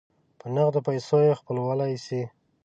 [0.39, 2.21] په نغدو پیسو یې خپلولای سی.